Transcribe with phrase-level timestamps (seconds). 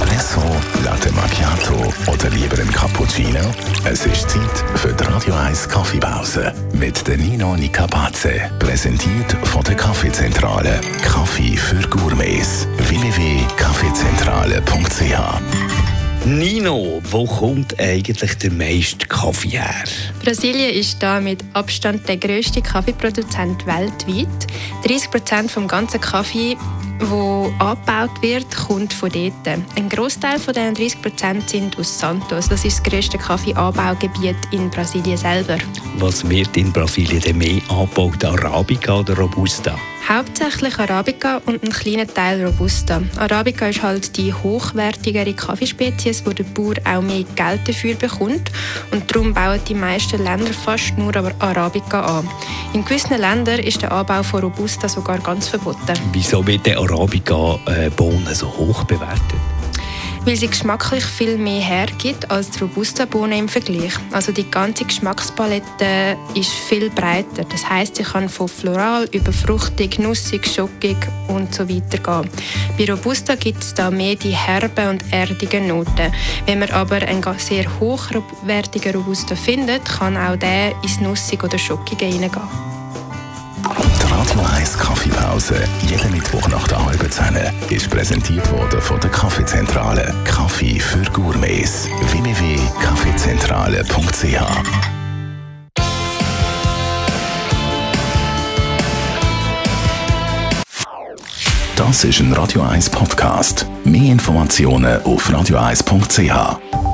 [0.00, 0.40] Espresso,
[0.82, 3.52] Latte Macchiato oder lieber ein Cappuccino?
[3.84, 8.48] Es ist Zeit für die Radio 1 Kaffeepause mit der Nino Nicapace.
[8.58, 10.80] Präsentiert von der Kaffeezentrale.
[11.02, 12.66] Kaffee für Gourmets.
[12.78, 15.49] www.kaffeezentrale.ch
[16.30, 19.74] Nino, wo kommt eigentlich der meiste Kaffee her?
[20.22, 24.28] Brasilien ist da mit Abstand der grösste Kaffeeproduzent weltweit.
[24.84, 26.56] 30 Prozent vom ganzen Kaffee,
[27.00, 29.58] der angebaut wird, kommt von dort.
[29.74, 32.48] Ein Großteil von diesen 30 Prozent sind aus Santos.
[32.48, 35.58] Das ist das grösste Kaffeeanbaugebiet in Brasilien selber.
[35.96, 39.76] Was wird in Brasilien denn mehr angebaut, Arabica oder Robusta?
[40.08, 43.00] Hauptsächlich Arabica und ein kleiner Teil Robusta.
[43.16, 48.50] Arabica ist halt die hochwertigere Kaffeespezies, wo der Bauer auch mehr Geld dafür bekommt.
[48.90, 52.28] Und darum bauen die meisten Länder fast nur Arabica an.
[52.72, 55.98] In gewissen Ländern ist der Anbau von Robusta sogar ganz verboten.
[56.12, 59.40] Wieso wird der Arabica-Bohnen so hoch bewertet?
[60.24, 63.94] Weil sie geschmacklich viel mehr hergibt als die Robusta-Bohne im Vergleich.
[64.12, 67.44] Also die ganze Geschmackspalette ist viel breiter.
[67.50, 70.96] Das heißt, sie kann von floral über fruchtig, nussig, schockig
[71.28, 72.30] und so weiter gehen.
[72.76, 76.12] Bei Robusta gibt es da mehr die herben und erdigen Noten.
[76.46, 82.06] Wenn man aber einen sehr hochwertigen Robusta findet, kann auch der ins nussig oder schockige
[82.06, 82.70] hineingehen.
[84.10, 84.78] Radio 1
[85.50, 87.36] Kaffeepause, jeden Mittwoch nach der halben Zehn,
[87.70, 90.14] ist präsentiert worden von der Kaffeezentrale.
[90.24, 91.88] Kaffee für Gourmets.
[92.12, 94.40] www.kaffeezentrale.ch
[101.76, 103.66] Das ist ein Radio 1 Podcast.
[103.84, 106.89] Mehr Informationen auf radio1.ch.